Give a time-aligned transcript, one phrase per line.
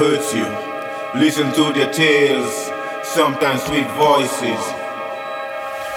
[0.00, 1.20] Not here to hurt you.
[1.20, 2.70] Listen to their tales,
[3.02, 4.60] sometimes sweet voices.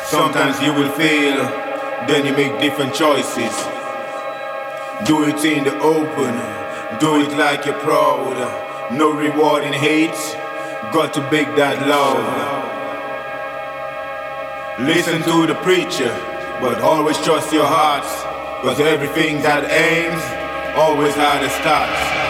[0.05, 1.37] Sometimes you will fail,
[2.07, 3.53] then you make different choices.
[5.05, 6.33] Do it in the open,
[6.99, 8.93] do it like you're proud.
[8.93, 10.11] No reward in hate,
[10.93, 12.23] got to beg that love.
[14.79, 16.11] Listen to the preacher,
[16.61, 18.05] but always trust your heart.
[18.63, 20.23] Cause everything that aims
[20.77, 22.22] always had a start.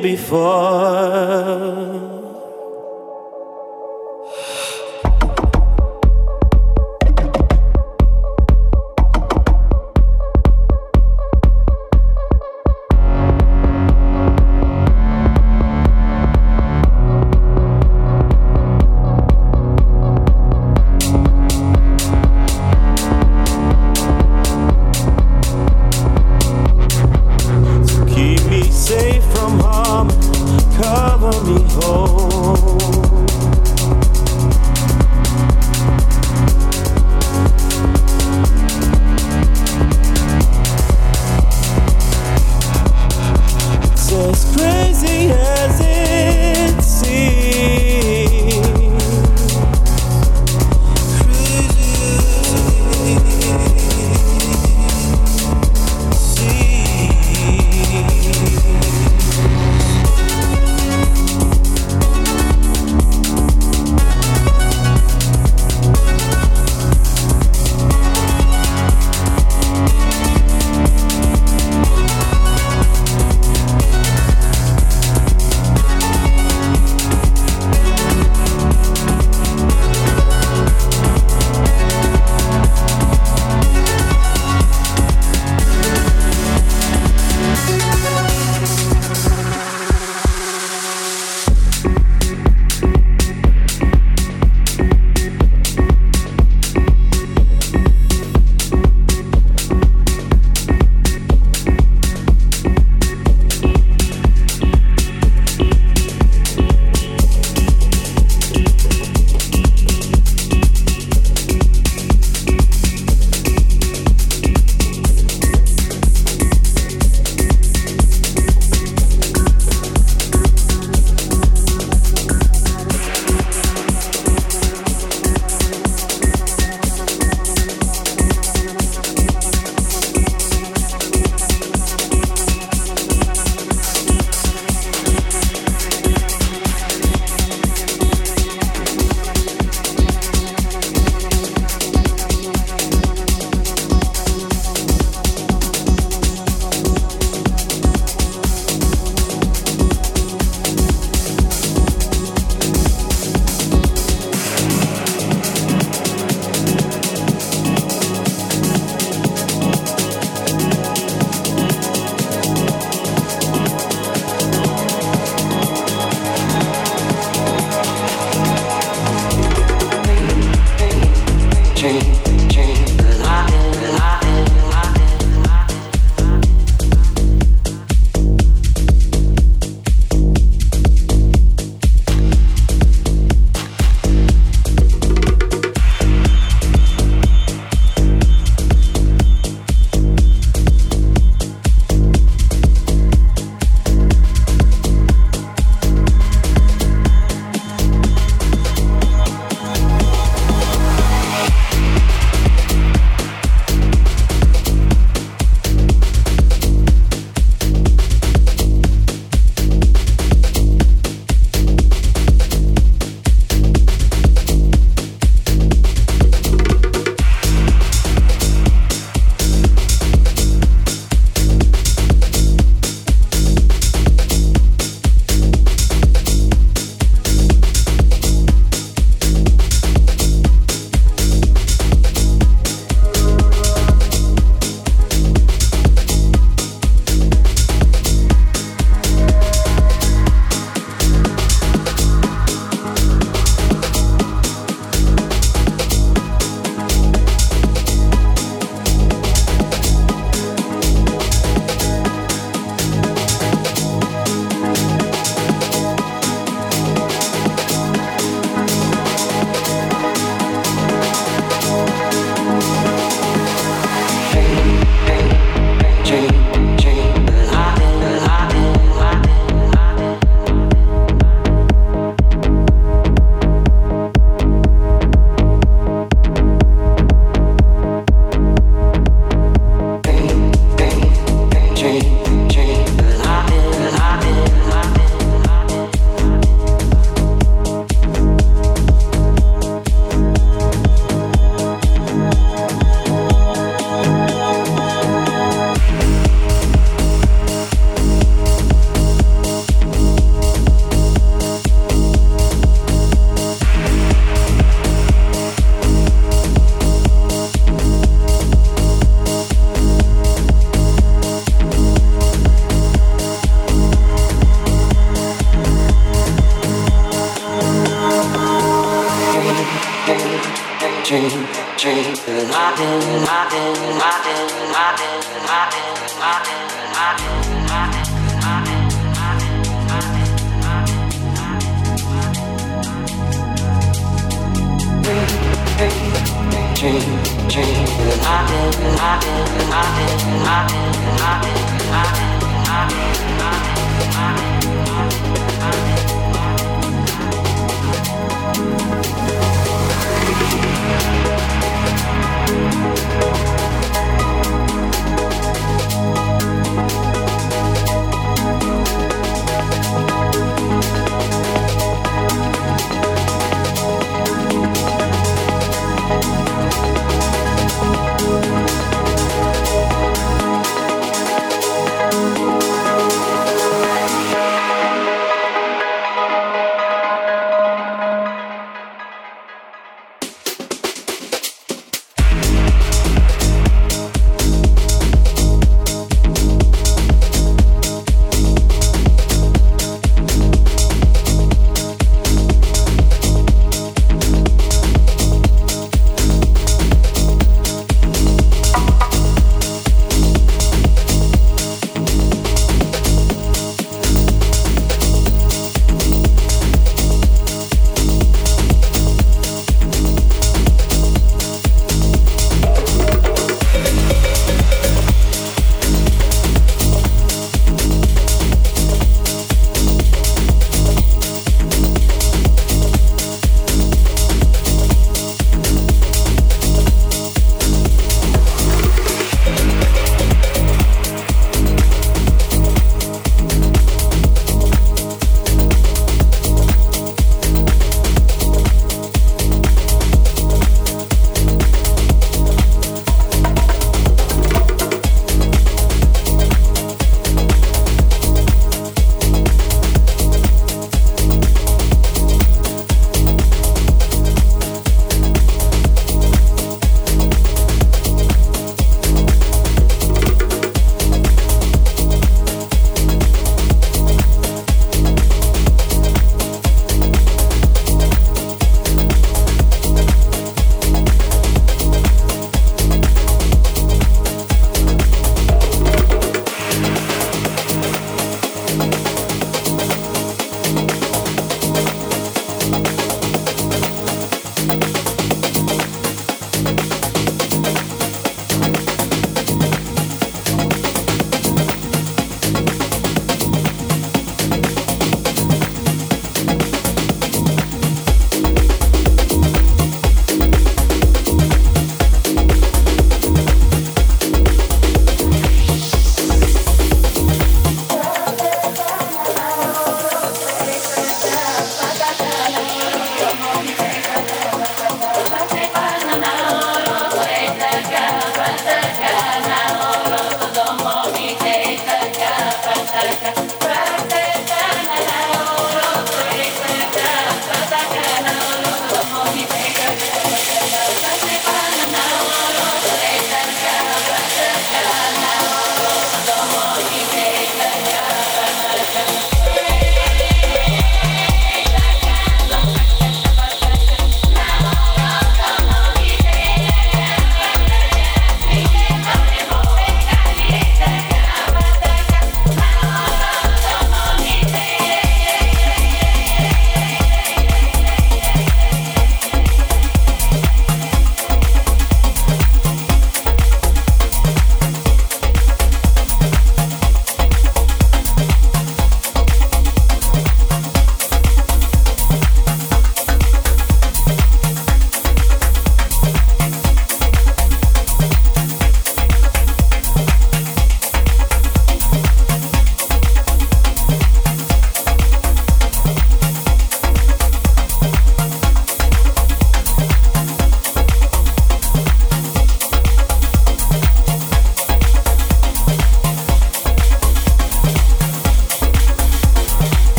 [0.00, 0.97] Before?